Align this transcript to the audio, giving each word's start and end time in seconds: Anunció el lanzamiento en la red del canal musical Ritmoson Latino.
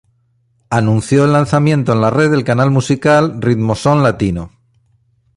Anunció 0.71 1.25
el 1.25 1.31
lanzamiento 1.33 1.93
en 1.93 2.01
la 2.01 2.09
red 2.09 2.31
del 2.31 2.43
canal 2.43 2.71
musical 2.71 3.39
Ritmoson 3.39 4.01
Latino. 4.01 4.49